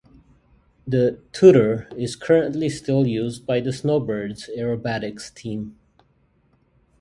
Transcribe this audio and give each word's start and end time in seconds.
The 0.87 1.19
Tutor 1.31 1.87
is 1.95 2.15
currently 2.15 2.69
still 2.69 3.05
used 3.05 3.45
by 3.45 3.59
the 3.59 3.71
Snowbirds 3.71 4.49
aerobatics 4.57 5.31
team. 5.31 5.77